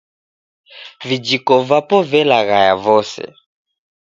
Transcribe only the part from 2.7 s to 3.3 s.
vose